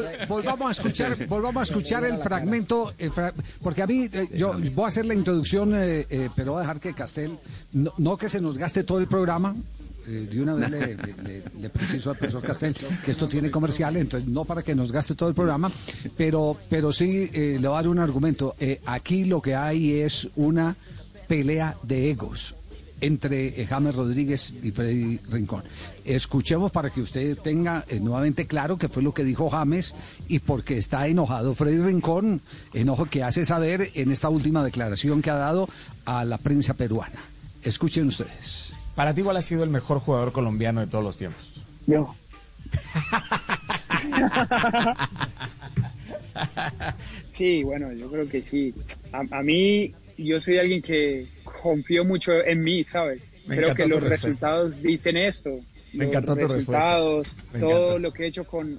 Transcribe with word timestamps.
volvamos 0.28 0.68
a 0.68 0.72
escuchar, 0.72 1.26
volvamos 1.26 1.60
a 1.60 1.64
escuchar 1.64 2.04
el 2.04 2.18
fragmento, 2.18 2.92
porque 3.62 3.82
a 3.82 3.86
mí, 3.86 4.08
eh, 4.12 4.28
yo 4.34 4.54
voy 4.74 4.84
a 4.84 4.88
hacer 4.88 5.06
la 5.06 5.14
introducción, 5.14 5.74
eh, 5.74 6.06
eh, 6.08 6.28
pero 6.34 6.52
voy 6.52 6.60
a 6.60 6.62
dejar 6.62 6.80
que 6.80 6.94
Castel, 6.94 7.38
no, 7.72 8.16
que 8.16 8.28
se 8.28 8.40
nos 8.40 8.58
gaste 8.58 8.84
todo 8.84 8.98
el 8.98 9.06
programa, 9.06 9.54
de 10.06 10.42
una 10.42 10.54
vez 10.54 10.68
le, 10.68 11.70
preciso 11.70 12.10
al 12.10 12.16
profesor 12.16 12.42
Castel 12.42 12.74
que 13.04 13.12
esto 13.12 13.28
tiene 13.28 13.52
comercial, 13.52 13.96
entonces 13.96 14.28
no 14.28 14.44
para 14.44 14.62
que 14.62 14.74
nos 14.74 14.90
gaste 14.90 15.14
todo 15.14 15.28
el 15.28 15.34
programa, 15.34 15.70
pero, 16.16 16.56
pero 16.68 16.92
sí 16.92 17.30
le 17.32 17.58
voy 17.58 17.68
a 17.68 17.82
dar 17.82 17.88
un 17.88 18.00
argumento. 18.00 18.56
aquí 18.84 19.24
lo 19.26 19.40
que 19.40 19.54
hay 19.54 20.00
es 20.00 20.28
una 20.34 20.74
pelea 21.28 21.76
de 21.84 22.10
egos 22.10 22.56
entre 23.02 23.60
eh, 23.60 23.66
James 23.66 23.94
Rodríguez 23.94 24.54
y 24.62 24.70
Freddy 24.70 25.18
Rincón. 25.30 25.64
Escuchemos 26.04 26.70
para 26.70 26.88
que 26.88 27.02
usted 27.02 27.36
tenga 27.36 27.84
eh, 27.88 28.00
nuevamente 28.00 28.46
claro 28.46 28.78
qué 28.78 28.88
fue 28.88 29.02
lo 29.02 29.12
que 29.12 29.24
dijo 29.24 29.50
James 29.50 29.94
y 30.28 30.38
por 30.38 30.64
qué 30.64 30.78
está 30.78 31.06
enojado 31.08 31.54
Freddy 31.54 31.78
Rincón, 31.78 32.40
enojo 32.72 33.06
que 33.06 33.24
hace 33.24 33.44
saber 33.44 33.90
en 33.94 34.12
esta 34.12 34.28
última 34.28 34.64
declaración 34.64 35.20
que 35.20 35.30
ha 35.30 35.34
dado 35.34 35.68
a 36.04 36.24
la 36.24 36.38
prensa 36.38 36.74
peruana. 36.74 37.18
Escuchen 37.62 38.06
ustedes. 38.06 38.72
Para 38.94 39.12
ti, 39.14 39.22
¿cuál 39.22 39.36
ha 39.36 39.42
sido 39.42 39.64
el 39.64 39.70
mejor 39.70 39.98
jugador 39.98 40.32
colombiano 40.32 40.80
de 40.80 40.86
todos 40.86 41.04
los 41.04 41.16
tiempos? 41.16 41.42
Yo. 41.86 42.14
sí, 47.36 47.62
bueno, 47.64 47.92
yo 47.92 48.10
creo 48.10 48.28
que 48.28 48.42
sí. 48.42 48.72
a 49.12 49.42
mí, 49.42 49.92
yo 50.16 50.40
soy 50.40 50.58
alguien 50.58 50.82
que 50.82 51.26
confío 51.62 52.04
mucho 52.04 52.32
en 52.44 52.62
mí, 52.62 52.84
¿sabes? 52.84 53.22
Creo 53.46 53.74
que 53.74 53.86
los 53.86 54.02
resultados 54.02 54.82
dicen 54.82 55.16
esto. 55.16 55.60
Me 55.92 56.06
encantó 56.06 56.34
los 56.34 56.50
resultados, 56.50 57.34
todo 57.58 57.98
lo 57.98 58.12
que 58.12 58.24
he 58.24 58.26
hecho 58.28 58.44
con, 58.44 58.78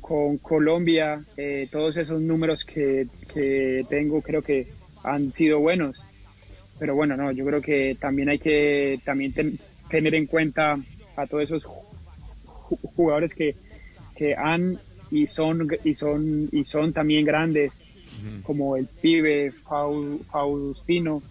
con, 0.00 0.38
Colombia, 0.38 1.22
eh, 1.36 1.68
todos 1.70 1.96
esos 1.96 2.20
números 2.22 2.64
que, 2.64 3.06
que 3.32 3.84
tengo 3.88 4.22
creo 4.22 4.42
que 4.42 4.68
han 5.04 5.32
sido 5.32 5.60
buenos. 5.60 6.02
Pero 6.78 6.94
bueno, 6.94 7.16
no, 7.16 7.30
yo 7.32 7.44
creo 7.44 7.60
que 7.60 7.96
también 8.00 8.30
hay 8.30 8.38
que 8.38 8.98
también 9.04 9.34
tener 9.90 10.14
en 10.14 10.26
cuenta 10.26 10.78
a 11.16 11.26
todos 11.26 11.44
esos 11.44 11.64
jugadores 12.96 13.34
que, 13.34 13.54
que 14.16 14.34
han 14.34 14.78
y 15.10 15.26
son 15.26 15.68
y 15.84 15.94
son 15.94 16.48
y 16.50 16.64
son 16.64 16.94
también 16.94 17.26
grandes 17.26 17.72
como 18.42 18.76
el 18.76 18.86
pibe 18.86 19.52
Faustino. 20.30 21.22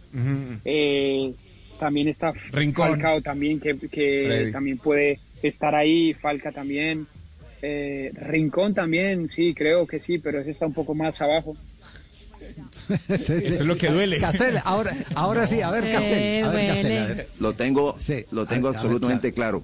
Eh, 0.66 1.34
también 1.80 2.08
está 2.08 2.34
Falcao 2.34 3.22
también, 3.22 3.60
que, 3.60 4.50
también 4.52 4.78
puede 4.78 5.20
estar 5.42 5.74
ahí, 5.74 6.14
Falca 6.14 6.52
también. 6.52 7.08
Eh, 7.64 8.12
Rincón 8.16 8.74
también, 8.74 9.30
sí, 9.32 9.54
creo 9.54 9.86
que 9.86 10.00
sí, 10.00 10.18
pero 10.18 10.40
ese 10.40 10.52
está 10.52 10.66
un 10.66 10.74
poco 10.74 10.96
más 10.96 11.22
abajo. 11.22 11.56
Eso 13.08 13.34
es 13.34 13.62
lo 13.62 13.76
que 13.78 13.88
duele. 13.88 14.18
Castel, 14.18 14.60
ahora, 14.64 14.96
ahora 15.16 15.48
sí, 15.48 15.62
a 15.62 15.70
ver, 15.70 15.92
Castel. 15.92 17.26
Lo 17.40 17.54
tengo, 17.54 17.98
lo 18.32 18.46
tengo 18.46 18.68
absolutamente 18.68 19.34
claro. 19.34 19.64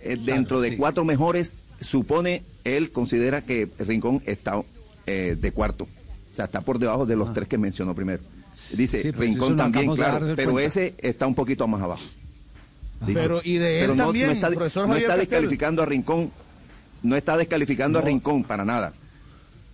Eh, 0.00 0.16
dentro 0.20 0.60
de 0.60 0.76
cuatro 0.76 1.04
mejores, 1.04 1.56
supone, 1.80 2.42
él 2.64 2.90
considera 2.90 3.42
que 3.42 3.68
Rincón 3.78 4.22
está 4.26 4.62
de 5.06 5.52
cuarto. 5.52 5.86
O 6.32 6.34
sea, 6.34 6.46
está 6.46 6.62
por 6.62 6.78
debajo 6.78 7.04
de 7.04 7.14
los 7.14 7.28
ah. 7.28 7.32
tres 7.34 7.46
que 7.46 7.58
mencionó 7.58 7.94
primero. 7.94 8.22
Dice 8.74 9.12
Rincón 9.12 9.56
también, 9.56 9.94
claro, 9.94 10.34
pero 10.34 10.58
ese 10.58 10.94
está 10.98 11.26
un 11.26 11.34
poquito 11.34 11.68
más 11.68 11.82
abajo. 11.82 12.02
Pero 13.06 13.40
y 13.44 13.56
de 13.58 13.84
él 13.84 13.96
también, 13.96 14.26
no 14.28 14.32
está, 14.32 14.50
no 14.86 14.94
está 14.94 15.16
descalificando 15.16 15.82
a 15.82 15.86
Rincón, 15.86 16.30
no 17.02 17.16
está 17.16 17.36
descalificando 17.36 17.98
a 17.98 18.02
Rincón 18.02 18.44
para 18.44 18.64
nada 18.64 18.92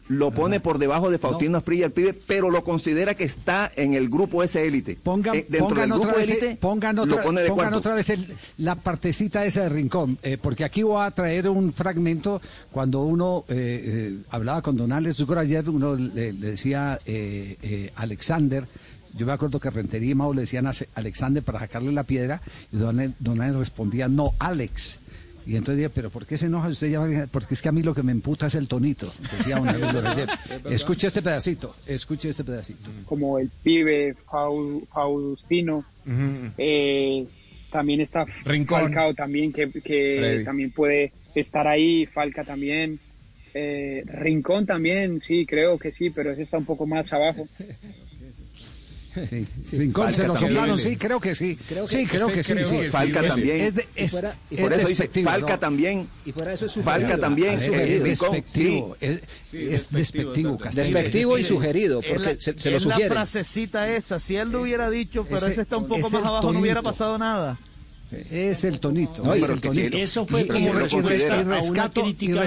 lo 0.08 0.30
pone 0.30 0.60
por 0.60 0.78
debajo 0.78 1.10
de 1.10 1.18
Faustino 1.18 1.58
Asprilla 1.58 1.86
el 1.86 1.92
pibe, 1.92 2.14
pero 2.26 2.50
lo 2.50 2.64
considera 2.64 3.14
que 3.14 3.24
está 3.24 3.70
en 3.76 3.94
el 3.94 4.08
grupo 4.08 4.42
ese 4.42 4.66
élite. 4.66 4.96
Pongan, 4.96 5.36
eh, 5.36 5.46
dentro 5.48 5.80
del 5.80 5.90
grupo 5.90 6.18
élite, 6.18 6.56
pongan 6.56 6.98
otra, 6.98 7.22
pongan 7.22 7.74
otra 7.74 7.94
vez 7.94 8.12
la 8.56 8.74
partecita 8.74 9.44
esa 9.44 9.62
de 9.62 9.68
Rincón, 9.68 10.18
eh, 10.22 10.38
porque 10.40 10.64
aquí 10.64 10.82
voy 10.82 11.04
a 11.04 11.10
traer 11.10 11.48
un 11.48 11.72
fragmento 11.72 12.40
cuando 12.72 13.02
uno 13.02 13.44
eh, 13.48 14.18
hablaba 14.30 14.62
con 14.62 14.76
Don 14.76 14.92
Alex 14.92 15.16
Zurayev, 15.16 15.68
uno 15.68 15.94
le, 15.94 16.32
decía 16.32 16.98
Alexander, 17.96 18.64
yo 19.14 19.26
me 19.26 19.32
acuerdo 19.32 19.60
que 19.60 19.70
Rentería 19.70 20.12
y 20.12 20.14
Mau 20.14 20.32
le 20.32 20.42
decían 20.42 20.66
a 20.66 20.72
Alexander 20.94 21.42
para 21.42 21.60
sacarle 21.60 21.92
la 21.92 22.04
piedra, 22.04 22.40
y 22.72 22.76
Don, 22.76 23.14
Don 23.18 23.40
Alex 23.40 23.58
respondía, 23.58 24.08
no, 24.08 24.32
Alex. 24.38 25.00
Y 25.48 25.56
entonces 25.56 25.78
dije, 25.78 25.88
pero 25.88 26.10
¿por 26.10 26.26
qué 26.26 26.36
se 26.36 26.44
enoja 26.44 26.68
usted? 26.68 26.90
Ya? 26.90 27.26
Porque 27.30 27.54
es 27.54 27.62
que 27.62 27.70
a 27.70 27.72
mí 27.72 27.82
lo 27.82 27.94
que 27.94 28.02
me 28.02 28.12
emputa 28.12 28.48
es 28.48 28.54
el 28.54 28.68
tonito, 28.68 29.10
decía 29.18 29.58
una 29.58 29.72
vez 29.72 30.28
Escuche 30.70 31.06
este 31.06 31.22
pedacito, 31.22 31.74
escuche 31.86 32.28
este 32.28 32.44
pedacito. 32.44 32.90
Como 33.06 33.38
el 33.38 33.48
pibe 33.62 34.14
Faustino, 34.92 35.86
eh, 36.58 37.26
también 37.72 38.02
está 38.02 38.26
Falcao 38.44 39.14
también, 39.14 39.50
que, 39.50 40.42
también 40.44 40.70
puede 40.70 41.12
estar 41.34 41.66
ahí, 41.66 42.04
Falca 42.04 42.44
también. 42.44 43.00
Eh, 43.54 44.02
Rincón 44.04 44.66
también, 44.66 45.22
sí, 45.24 45.46
creo 45.46 45.78
que 45.78 45.92
sí, 45.92 46.10
pero 46.10 46.30
ese 46.30 46.42
está 46.42 46.58
un 46.58 46.66
poco 46.66 46.86
más 46.86 47.10
abajo. 47.14 47.48
Sí, 49.14 49.46
Rincón 49.72 50.14
se 50.14 50.26
lo 50.26 50.36
soplaron, 50.36 50.78
sí, 50.78 50.96
creo 50.96 51.20
que 51.20 51.34
sí. 51.34 51.58
sí, 51.86 52.06
creo 52.06 52.28
que, 52.28 52.42
sí. 52.42 52.54
Falca 52.90 53.22
también. 53.22 53.74
por 54.60 54.72
eso 54.72 54.88
dice 54.88 55.08
Falca 55.22 55.58
también. 55.58 56.08
Y 56.24 56.32
fuera 56.32 56.52
eso 56.52 56.66
es 56.66 56.74
Falca 56.74 57.18
también. 57.18 57.58
Es 57.60 58.02
despectivo. 58.02 58.96
Es 59.00 59.90
despectivo. 59.90 60.58
Despectivo 60.72 61.38
y 61.38 61.44
sugerido, 61.44 62.00
porque 62.02 62.38
se, 62.40 62.70
lo 62.70 62.80
sugiere. 62.80 63.08
la 63.08 63.14
frasecita 63.14 63.88
esa, 63.94 64.18
si 64.18 64.36
él 64.36 64.50
lo 64.50 64.62
hubiera 64.62 64.90
dicho, 64.90 65.26
pero 65.28 65.46
ese 65.46 65.62
está 65.62 65.76
un 65.76 65.88
poco 65.88 66.10
más 66.10 66.24
abajo, 66.24 66.52
no 66.52 66.60
hubiera 66.60 66.82
pasado 66.82 67.18
nada. 67.18 67.58
Es 68.10 68.64
el 68.64 68.80
tonito. 68.80 69.22
No, 69.22 69.34
es 69.34 69.48
el 69.50 69.60
tonito. 69.60 69.96
Eso 69.96 70.24
fue 70.24 70.46
como 70.46 70.72
respuesta 70.72 71.40
a 71.40 71.62
una 71.62 71.90
crítica, 71.90 72.44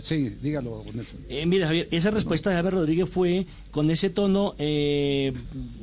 sí, 0.00 0.30
dígalo, 0.42 0.84
eh, 1.28 1.46
mira, 1.46 1.66
Javier, 1.66 1.88
esa 1.90 2.10
respuesta 2.10 2.50
de 2.50 2.56
Javier 2.56 2.74
Rodríguez 2.74 3.08
fue 3.08 3.46
con 3.70 3.90
ese 3.90 4.08
tono 4.10 4.54
eh, 4.58 5.32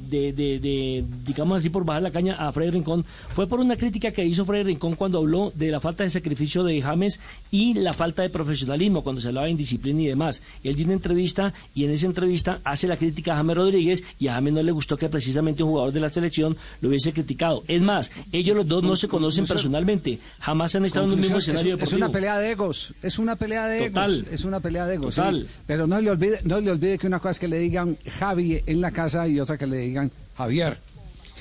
de, 0.09 0.33
de, 0.33 1.03
digamos 1.25 1.59
así, 1.59 1.69
por 1.69 1.85
bajar 1.85 2.01
la 2.01 2.11
caña 2.11 2.35
a 2.35 2.51
Freddy 2.51 2.71
Rincón, 2.71 3.05
fue 3.29 3.47
por 3.47 3.59
una 3.59 3.75
crítica 3.75 4.11
que 4.11 4.25
hizo 4.25 4.45
Freddy 4.45 4.63
Rincón 4.63 4.95
cuando 4.95 5.19
habló 5.19 5.51
de 5.55 5.69
la 5.69 5.79
falta 5.79 6.03
de 6.03 6.09
sacrificio 6.09 6.63
de 6.63 6.81
James 6.81 7.19
y 7.51 7.75
la 7.75 7.93
falta 7.93 8.21
de 8.21 8.29
profesionalismo, 8.29 9.03
cuando 9.03 9.21
se 9.21 9.27
hablaba 9.27 9.45
de 9.45 9.51
indisciplina 9.51 10.01
y 10.01 10.07
demás. 10.07 10.41
Él 10.63 10.75
dio 10.75 10.85
una 10.85 10.93
entrevista 10.93 11.53
y 11.75 11.85
en 11.85 11.91
esa 11.91 12.05
entrevista 12.05 12.59
hace 12.63 12.87
la 12.87 12.97
crítica 12.97 13.33
a 13.33 13.37
James 13.37 13.57
Rodríguez 13.57 14.03
y 14.19 14.27
a 14.27 14.33
James 14.33 14.53
no 14.53 14.63
le 14.63 14.71
gustó 14.71 14.97
que 14.97 15.09
precisamente 15.09 15.63
un 15.63 15.69
jugador 15.69 15.93
de 15.93 15.99
la 15.99 16.09
selección 16.09 16.57
lo 16.81 16.89
hubiese 16.89 17.13
criticado. 17.13 17.63
Es 17.67 17.81
más, 17.81 18.11
ellos 18.31 18.55
los 18.55 18.67
dos 18.67 18.83
no 18.83 18.95
se 18.95 19.07
conocen 19.07 19.45
personalmente, 19.45 20.19
jamás 20.39 20.75
han 20.75 20.85
estado 20.85 21.05
en 21.05 21.13
un 21.13 21.19
mismo 21.19 21.37
escenario 21.37 21.75
es, 21.75 21.83
Es 21.83 21.93
una 21.93 22.09
pelea 22.09 22.37
de 22.39 22.51
egos, 22.51 22.93
es 23.01 23.19
una 23.19 23.35
pelea 23.35 23.67
de 23.67 23.77
egos. 23.77 23.82
Es 24.31 24.45
una 24.45 24.59
pelea 24.59 24.85
de 24.87 24.95
egos. 24.95 25.19
Pero 25.65 25.87
no 25.87 25.99
le, 25.99 26.11
olvide, 26.11 26.39
no 26.43 26.59
le 26.59 26.71
olvide 26.71 26.97
que 26.97 27.07
una 27.07 27.19
cosa 27.19 27.31
es 27.31 27.39
que 27.39 27.47
le 27.47 27.59
digan 27.59 27.97
Javi 28.19 28.61
en 28.65 28.81
la 28.81 28.91
casa 28.91 29.27
y 29.27 29.39
otra 29.39 29.57
que 29.57 29.67
le 29.67 29.77
digan 29.77 30.11
Javier. 30.37 30.77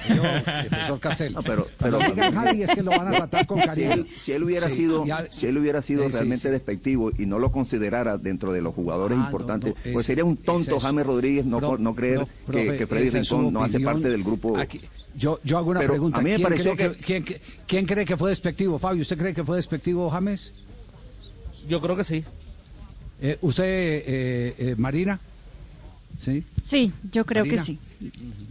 Yo, 0.08 0.22
profesor 0.68 1.00
Castel. 1.00 1.36
pero, 1.44 1.68
pero 1.78 1.98
Javi 2.00 2.62
es 2.62 2.70
que 2.70 2.82
lo 2.82 2.90
van 2.90 3.08
a 3.08 3.10
tratar 3.18 3.46
con 3.46 3.60
cariño. 3.60 4.04
Si 4.16 4.32
él, 4.32 4.42
hubiera 4.42 4.68
sido, 4.68 5.04
si 5.30 5.46
él 5.46 5.58
hubiera 5.58 5.82
sido 5.82 6.08
realmente 6.08 6.50
despectivo 6.50 7.10
y 7.16 7.26
no 7.26 7.38
lo 7.38 7.52
considerara 7.52 8.18
dentro 8.18 8.52
de 8.52 8.62
los 8.62 8.74
jugadores 8.74 9.18
ah, 9.20 9.24
importantes, 9.24 9.74
pues 9.92 10.06
sería 10.06 10.24
un 10.24 10.36
tonto 10.36 10.80
James 10.80 11.06
Rodríguez 11.06 11.44
no, 11.44 11.60
no 11.78 11.94
creer 11.94 12.26
que, 12.50 12.86
Freddy 12.86 13.10
Rincón 13.10 13.52
no 13.52 13.62
hace 13.62 13.80
parte 13.80 14.08
del 14.08 14.24
grupo. 14.24 14.56
yo, 15.16 15.40
yo 15.44 15.58
hago 15.58 15.70
una 15.70 15.80
pregunta. 15.80 16.18
A 16.18 16.22
mí 16.22 16.30
me 16.30 16.36
¿Quién, 16.36 16.42
pareció 16.42 16.76
cree 16.76 16.94
que, 16.94 17.40
¿quién, 17.66 17.86
cree 17.86 18.04
que 18.04 18.16
fue 18.16 18.30
despectivo? 18.30 18.78
Fabio, 18.78 19.02
¿usted 19.02 19.18
cree 19.18 19.34
que 19.34 19.44
fue 19.44 19.56
despectivo 19.56 20.10
James? 20.10 20.52
Yo 21.68 21.80
creo 21.80 21.96
que 21.96 22.04
sí. 22.04 22.24
Eh, 23.20 23.38
¿Usted, 23.40 23.64
eh, 23.64 24.54
eh, 24.58 24.74
Marina? 24.76 25.18
¿Sí? 26.20 26.44
Sí, 26.62 26.92
yo 27.10 27.24
creo 27.24 27.44
que 27.44 27.58
sí. 27.58 27.78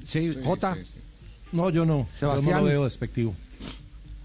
¿Sí, 0.05 0.35
Jota? 0.43 0.77
No, 1.51 1.69
yo 1.69 1.85
no. 1.85 2.07
Sebastián. 2.13 2.51
no 2.51 2.59
lo 2.59 2.65
veo 2.65 2.83
despectivo. 2.85 3.35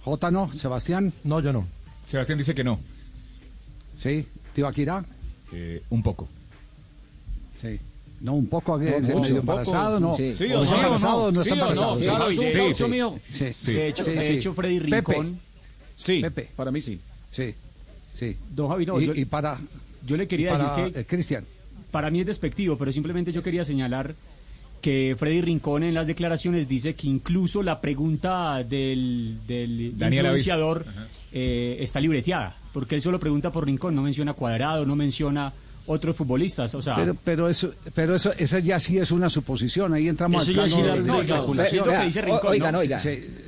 Jota 0.04 0.30
no, 0.30 0.52
Sebastián. 0.52 1.12
No, 1.24 1.40
yo 1.40 1.52
no. 1.52 1.66
Sebastián 2.06 2.38
dice 2.38 2.54
que 2.54 2.62
no. 2.62 2.78
¿Sí? 3.98 4.26
¿Tío 4.54 4.68
Akira? 4.68 5.04
Eh, 5.52 5.82
un 5.90 6.02
poco. 6.02 6.28
Sí. 7.60 7.78
No, 8.20 8.34
un 8.34 8.46
poco 8.46 8.78
no, 8.78 8.84
es 8.84 9.08
medio 9.08 9.38
embarazado, 9.38 10.00
no. 10.00 10.14
Sí, 10.14 10.34
sí 10.34 10.44
o, 10.52 10.64
sí, 10.64 10.74
embarazado, 10.74 11.32
no, 11.32 11.42
está 11.42 11.54
embarazado. 11.54 11.96
Sí, 11.96 12.74
sí, 12.74 12.84
mío. 12.84 13.14
Sí, 13.30 13.72
De 13.72 13.88
hecho, 13.88 14.04
de 14.04 14.34
hecho 14.34 14.54
Freddy 14.54 14.78
Rincón. 14.78 15.40
Sí, 15.96 16.20
Pepe. 16.20 16.48
para 16.56 16.70
mí 16.70 16.80
sí. 16.80 17.00
Sí, 17.30 17.54
sí. 18.16 18.36
Don 18.50 18.68
Javi, 18.68 18.86
no, 18.86 19.00
y, 19.00 19.20
y 19.20 19.24
para... 19.26 19.58
Yo 20.04 20.16
le 20.16 20.26
quería 20.26 20.52
decir 20.52 20.92
que... 20.92 21.00
Eh, 21.00 21.04
Cristian. 21.04 21.44
para 21.90 22.10
mí 22.10 22.20
es 22.20 22.26
despectivo, 22.26 22.76
pero 22.76 22.90
simplemente 22.90 23.32
yo 23.32 23.42
quería 23.42 23.64
señalar 23.64 24.14
que 24.80 25.16
Freddy 25.18 25.40
Rincón 25.40 25.82
en 25.82 25.94
las 25.94 26.06
declaraciones 26.06 26.68
dice 26.68 26.94
que 26.94 27.06
incluso 27.08 27.62
la 27.62 27.80
pregunta 27.80 28.62
del, 28.62 29.38
del 29.46 29.94
influenciador 30.00 30.84
eh, 31.32 31.78
está 31.80 32.00
libreteada 32.00 32.56
porque 32.76 32.94
él 32.94 33.00
solo 33.00 33.18
pregunta 33.18 33.50
por 33.50 33.64
Rincón, 33.64 33.94
no 33.94 34.02
menciona 34.02 34.34
Cuadrado, 34.34 34.84
no 34.84 34.96
menciona 34.96 35.50
otros 35.86 36.16
futbolistas, 36.16 36.74
o 36.74 36.82
sea... 36.82 36.94
Pero, 36.96 37.16
pero 37.24 37.48
eso, 37.48 37.72
pero 37.94 38.14
eso, 38.14 38.32
esa 38.36 38.58
ya 38.58 38.80
sí 38.80 38.98
es 38.98 39.10
una 39.10 39.30
suposición, 39.30 39.94
ahí 39.94 40.08
entramos 40.08 40.46
al 40.46 40.54
plano 40.54 40.76
de, 40.76 41.02
de 41.02 41.20
especulación. 41.20 41.88
Oigan, 42.46 42.74
oigan, 42.74 43.00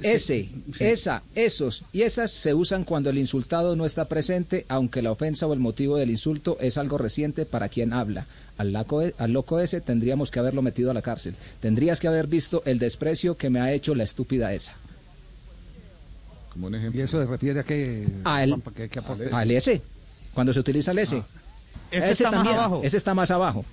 ese, 0.03 0.49
esa, 0.79 1.23
esos 1.35 1.85
y 1.93 2.03
esas 2.03 2.31
se 2.31 2.55
usan 2.55 2.85
cuando 2.85 3.11
el 3.11 3.19
insultado 3.19 3.77
no 3.77 3.85
está 3.85 4.07
presente, 4.07 4.65
aunque 4.69 5.03
la 5.03 5.13
ofensa 5.13 5.47
o 5.47 5.53
el 5.53 5.61
motivo 5.61 5.97
del 5.97 6.11
insulto 6.11 6.57
es 6.61 6.79
algo 6.79 6.99
reciente 6.99 7.45
para 7.45 7.69
quien 7.69 7.93
habla. 7.93 8.27
Al, 8.57 8.73
laco, 8.73 9.03
al 9.19 9.33
loco 9.33 9.61
ese 9.61 9.81
tendríamos 9.81 10.31
que 10.31 10.41
haberlo 10.41 10.63
metido 10.63 10.91
a 10.91 10.95
la 10.95 11.03
cárcel. 11.03 11.37
Tendrías 11.61 12.01
que 12.01 12.09
haber 12.09 12.27
visto 12.27 12.63
el 12.65 12.79
desprecio 12.79 13.37
que 13.37 13.51
me 13.51 13.61
ha 13.61 13.73
hecho 13.73 13.95
la 13.95 14.03
estúpida 14.03 14.53
esa. 14.53 14.75
Como 16.53 16.67
un 16.67 16.75
ejemplo. 16.75 17.01
¿Y 17.01 17.05
eso 17.05 17.21
se 17.21 17.27
refiere 17.27 17.61
a 17.61 17.63
qué? 17.63 18.09
A 18.25 18.43
él. 18.43 18.57
Al 19.31 19.51
ese. 19.53 19.81
Cuando 20.35 20.53
se 20.53 20.59
utiliza 20.59 20.91
el 20.91 20.99
ese. 21.91 22.05
Ese, 22.05 22.13
está 22.13 22.31
también, 22.31 22.57
más 22.57 22.65
abajo. 22.65 22.81
Ese 22.85 22.97
está 22.97 23.15
más 23.15 23.31
abajo. 23.31 23.65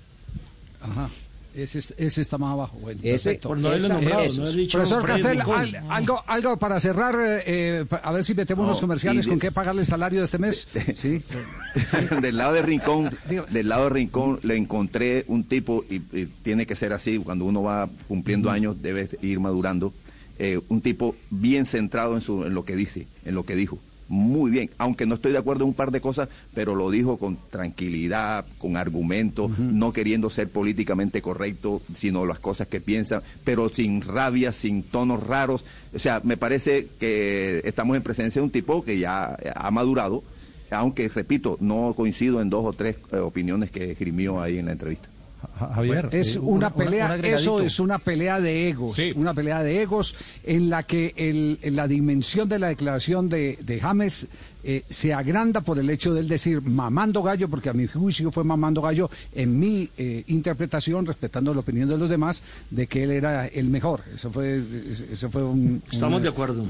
Ajá. 0.82 1.10
Ese, 1.56 1.80
ese 1.80 2.22
está 2.22 2.38
más 2.38 2.52
abajo. 2.52 2.78
Bueno, 2.82 3.00
ese, 3.02 3.36
por 3.36 3.58
no 3.58 3.70
haberlo 3.70 3.88
nombrado. 3.88 4.26
No 4.26 4.68
Profesor 4.70 5.06
Castel, 5.06 5.42
algo, 5.90 6.22
algo 6.28 6.58
para 6.58 6.82
cerrar, 6.82 7.16
eh, 7.18 7.86
a 8.04 8.12
ver 8.12 8.26
si 8.26 8.36
metemos 8.36 8.66
unos 8.66 8.82
comerciales, 8.82 9.26
¿con 9.26 9.40
qué 9.40 9.54
pagarle 9.54 9.82
el 9.82 9.88
salario 9.88 10.20
de 10.20 10.26
este 10.26 10.38
mes? 10.38 10.68
Sí. 10.96 11.24
del 12.22 12.38
lado 12.38 12.54
de 12.54 12.62
Rincón, 12.62 13.10
del 13.50 13.70
lado 13.70 13.86
de 13.86 13.90
Rincón 13.92 14.40
le 14.44 14.58
encontré 14.58 15.24
un 15.28 15.46
tipo, 15.46 15.86
y, 15.90 16.00
tiene 16.44 16.66
que 16.66 16.76
ser 16.76 16.92
así, 16.92 17.20
cuando 17.20 17.46
uno 17.46 17.64
va 17.64 17.90
cumpliendo 18.10 18.50
años 18.50 18.82
debe 18.82 19.08
ir 19.22 19.40
madurando, 19.40 19.94
eh, 20.40 20.60
un 20.68 20.82
tipo 20.82 21.16
bien 21.30 21.66
centrado 21.66 22.16
en, 22.16 22.22
su, 22.22 22.44
en 22.44 22.54
lo 22.54 22.66
que 22.66 22.76
dice, 22.76 23.08
en 23.24 23.34
lo 23.34 23.46
que 23.46 23.56
dijo 23.56 23.80
muy 24.08 24.52
bien, 24.52 24.70
aunque 24.78 25.06
no 25.06 25.16
estoy 25.16 25.32
de 25.32 25.40
acuerdo 25.40 25.64
en 25.64 25.70
un 25.70 25.74
par 25.74 25.92
de 25.92 26.02
cosas, 26.02 26.30
pero 26.54 26.76
lo 26.76 26.92
dijo 26.92 27.18
con 27.18 27.38
tranquilidad, 27.50 28.46
con 28.58 28.78
argumentos, 28.78 29.58
no 29.58 29.94
queriendo 29.94 30.30
ser 30.30 30.50
políticamente 30.50 31.22
correcto, 31.22 31.82
sino 31.96 32.26
las 32.26 32.40
cosas 32.40 32.68
que 32.68 32.82
piensa, 32.82 33.24
pero 33.44 33.70
sin 33.70 34.02
rabia, 34.02 34.54
sin 34.54 34.84
tonos 34.84 35.26
raros. 35.26 35.66
O 35.94 36.00
sea, 36.00 36.22
me 36.24 36.38
parece 36.38 36.88
que 37.00 37.62
estamos 37.66 37.98
en 37.98 38.04
presencia 38.04 38.40
de 38.42 38.46
un 38.46 38.52
tipo 38.52 38.84
que 38.84 39.00
ya 39.00 39.38
ha 39.56 39.72
madurado, 39.72 40.24
aunque, 40.72 41.08
repito, 41.10 41.58
no 41.60 41.94
coincido 41.96 42.42
en 42.42 42.50
dos 42.50 42.66
o 42.66 42.74
tres 42.74 42.98
eh, 43.12 43.18
opiniones 43.18 43.72
que 43.72 43.92
esgrimió 43.92 44.42
ahí 44.42 44.58
en 44.58 44.66
la 44.66 44.74
entrevista. 44.74 45.10
Javier, 45.58 46.10
es 46.12 46.36
eh, 46.36 46.40
una 46.40 46.70
pelea, 46.70 47.16
eso 47.18 47.60
es 47.60 47.80
una 47.80 48.00
pelea 48.00 48.40
de 48.40 48.70
egos, 48.70 49.00
una 49.16 49.34
pelea 49.34 49.64
de 49.64 49.82
egos 49.82 50.16
en 50.44 50.70
la 50.70 50.84
que 50.84 51.14
el, 51.16 51.60
la 51.76 51.88
dimensión 51.88 52.50
de 52.50 52.60
la 52.60 52.68
declaración 52.68 53.30
de, 53.30 53.58
de 53.62 53.80
James 53.80 54.28
eh, 54.64 54.84
se 54.90 55.14
agranda 55.14 55.62
por 55.62 55.78
el 55.78 55.90
hecho 55.92 56.14
de 56.14 56.22
él 56.22 56.28
decir 56.28 56.62
mamando 56.62 57.22
gallo, 57.22 57.48
porque 57.50 57.70
a 57.70 57.74
mi 57.74 57.86
juicio 57.86 58.32
fue 58.32 58.44
mamando 58.44 58.82
gallo 58.82 59.10
en 59.34 59.60
mi 59.60 59.90
eh, 59.96 60.24
interpretación, 60.28 61.06
respetando 61.06 61.54
la 61.54 61.60
opinión 61.60 61.88
de 61.88 61.98
los 61.98 62.10
demás, 62.10 62.42
de 62.72 62.88
que 62.88 63.04
él 63.04 63.12
era 63.12 63.46
el 63.46 63.70
mejor. 63.70 64.02
Eso 64.14 64.32
fue, 64.32 64.64
eso 65.12 65.30
fue 65.30 65.44
un, 65.44 65.84
Estamos 65.92 66.24
de 66.24 66.30
acuerdo. 66.30 66.66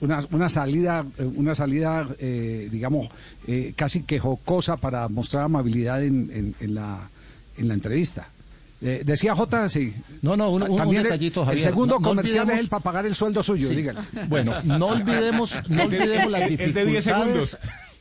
una, 0.00 0.18
una, 0.32 0.48
salida, 0.48 1.06
una 1.36 1.54
salida, 1.54 2.08
digamos, 2.18 3.08
casi 3.76 4.02
que 4.02 4.18
jocosa 4.18 4.76
para 4.76 5.08
mostrar 5.08 5.44
amabilidad 5.44 6.02
en, 6.02 6.54
en 6.58 6.74
la 6.74 7.08
en 7.56 7.68
la 7.68 7.74
entrevista. 7.74 8.28
Eh, 8.82 9.02
decía 9.04 9.34
J, 9.34 9.68
sí. 9.68 9.92
No, 10.22 10.36
no, 10.36 10.50
un, 10.50 10.76
También 10.76 11.04
detallito, 11.04 11.44
Javier. 11.44 11.58
El 11.58 11.70
segundo 11.70 12.00
comercial 12.00 12.50
es 12.50 12.58
el 12.58 12.68
para 12.68 12.82
pagar 12.82 13.06
el 13.06 13.14
sueldo 13.14 13.42
suyo, 13.42 13.68
dígale. 13.68 14.00
Bueno, 14.28 14.54
no 14.64 14.86
olvidemos, 14.86 15.56
no 15.68 15.84
olvidemos 15.84 16.30
las 16.30 16.48
dificultades. 16.48 17.58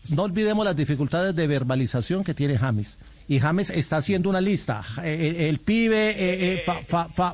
No 0.10 0.24
olvidemos 0.24 0.66
las 0.66 0.76
dificultades 0.76 1.36
de 1.36 1.48
verbalización 1.48 2.24
que 2.24 2.34
tiene 2.34 2.58
James. 2.58 2.98
Y 3.28 3.40
James 3.40 3.70
está 3.70 3.98
haciendo 3.98 4.30
una 4.30 4.42
lista. 4.42 4.84
Eh, 5.04 5.36
eh, 5.38 5.50
el, 5.50 5.60
pibe, 5.60 6.64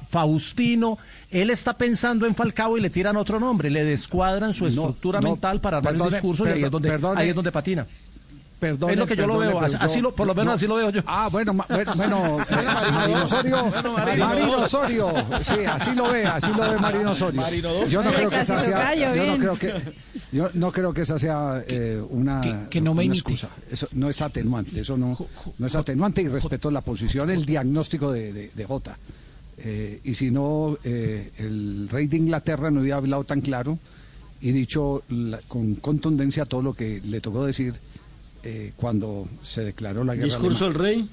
Faustino, 0.09 0.97
él 1.31 1.49
está 1.49 1.77
pensando 1.77 2.27
en 2.27 2.35
Falcao 2.35 2.77
y 2.77 2.81
le 2.81 2.89
tiran 2.89 3.15
otro 3.15 3.39
nombre, 3.39 3.69
le 3.69 3.83
descuadran 3.83 4.53
su 4.53 4.67
estructura 4.67 5.21
mental 5.21 5.61
para 5.61 5.77
armar 5.77 5.95
el 5.95 6.09
discurso 6.09 6.47
y 6.47 6.51
ahí 6.51 6.63
es 6.63 6.71
donde, 6.71 6.99
ahí 7.15 7.29
es 7.29 7.35
donde 7.35 7.51
patina. 7.51 7.87
Perdón, 8.59 8.89
es 8.89 8.97
lo 8.97 9.05
que 9.05 9.15
yo 9.15 9.27
lo 9.27 9.37
veo, 9.37 9.59
así 9.59 10.01
lo, 10.01 10.15
por 10.15 10.25
lo 10.25 10.33
menos 10.33 10.55
así 10.55 10.65
lo 10.65 10.75
veo 10.75 10.89
yo. 10.89 11.01
Ah, 11.05 11.29
bueno, 11.31 11.53
bueno, 11.95 12.39
eh, 12.49 12.91
Marino 12.91 13.25
Osorio, 13.25 13.71
Marino 14.17 14.57
Osorio, 14.57 15.13
sí, 15.43 15.65
así 15.65 15.93
lo 15.93 16.11
ve, 16.11 16.25
así 16.25 16.47
lo 16.55 16.71
ve 16.71 16.77
Marino 16.79 17.11
Osorio. 17.11 17.41
Yo 17.87 18.01
no 18.01 18.11
creo 18.11 18.29
que 18.29 18.39
esa 18.39 18.59
sea, 18.59 18.95
yo 18.95 19.25
no 19.25 19.37
creo 19.37 19.59
que, 19.59 19.93
yo 20.31 20.49
no 20.53 20.71
creo 20.71 20.93
que 20.93 21.01
esa 21.01 21.19
sea 21.19 21.63
eh, 21.67 22.01
una, 22.09 22.41
que, 22.69 22.81
no 22.81 22.95
me 22.95 23.05
una 23.05 23.13
excusa. 23.13 23.49
Eso 23.69 23.87
no 23.93 24.09
es 24.09 24.21
atenuante, 24.21 24.79
eso 24.79 24.97
no, 24.97 25.15
no 25.57 25.67
es 25.67 25.75
atenuante 25.75 26.23
y 26.23 26.27
respeto 26.27 26.71
la 26.71 26.81
posición, 26.81 27.29
el 27.29 27.45
diagnóstico 27.45 28.11
de, 28.11 28.33
de, 28.33 28.51
de 28.53 28.65
Jota. 28.65 28.97
Eh, 29.59 30.01
y 30.03 30.13
si 30.13 30.29
no, 30.29 30.77
eh, 30.83 31.31
el 31.37 31.89
rey 31.89 32.07
de 32.07 32.17
Inglaterra 32.17 32.69
no 32.69 32.81
hubiera 32.81 32.97
hablado 32.97 33.23
tan 33.23 33.41
claro 33.41 33.79
y 34.39 34.51
dicho 34.51 35.01
la, 35.09 35.39
con 35.47 35.75
contundencia 35.75 36.45
todo 36.45 36.61
lo 36.61 36.73
que 36.73 37.01
le 37.03 37.21
tocó 37.21 37.45
decir 37.45 37.73
eh, 38.43 38.73
cuando 38.75 39.27
se 39.41 39.63
declaró 39.63 40.03
la 40.03 40.13
guerra. 40.15 40.25
¿Discurso 40.25 40.65
del 40.65 40.73
rey? 40.73 41.09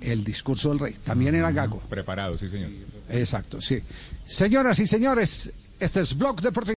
El 0.00 0.24
discurso 0.24 0.70
del 0.70 0.78
rey. 0.78 0.96
También 1.04 1.34
era 1.34 1.50
gago. 1.50 1.80
Preparado, 1.88 2.36
sí, 2.38 2.48
señor. 2.48 2.70
Exacto, 3.08 3.60
sí. 3.60 3.80
Señoras 4.24 4.78
y 4.78 4.86
señores, 4.86 5.70
este 5.80 6.00
es 6.00 6.16
Blog 6.16 6.40
Deportivo. 6.40 6.68